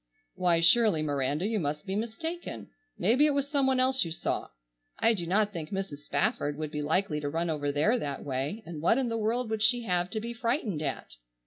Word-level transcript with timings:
"Why, 0.33 0.61
surely, 0.61 1.03
Miranda, 1.03 1.45
you 1.45 1.59
must 1.59 1.85
be 1.85 1.95
mistaken. 1.95 2.71
Maybe 2.97 3.27
it 3.27 3.35
was 3.35 3.47
some 3.47 3.67
one 3.67 3.79
else 3.79 4.03
you 4.03 4.11
saw. 4.11 4.47
I 4.97 5.13
do 5.13 5.27
not 5.27 5.53
think 5.53 5.69
Mrs. 5.69 5.97
Spafford 5.99 6.57
would 6.57 6.71
be 6.71 6.81
likely 6.81 7.19
to 7.19 7.29
run 7.29 7.51
over 7.51 7.71
there 7.71 7.99
that 7.99 8.23
way, 8.25 8.63
and 8.65 8.81
what 8.81 8.97
in 8.97 9.09
the 9.09 9.17
world 9.19 9.51
would 9.51 9.61
she 9.61 9.83
have 9.83 10.09
to 10.09 10.19
be 10.19 10.33
frightened 10.33 10.81
at?" 10.81 11.17